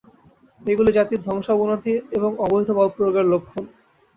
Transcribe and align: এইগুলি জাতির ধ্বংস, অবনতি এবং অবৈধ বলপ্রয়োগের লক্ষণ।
এইগুলি 0.61 0.91
জাতির 0.91 1.19
ধ্বংস, 1.21 1.47
অবনতি 1.55 1.93
এবং 2.17 2.31
অবৈধ 2.45 2.67
বলপ্রয়োগের 2.79 3.25
লক্ষণ। 3.25 3.63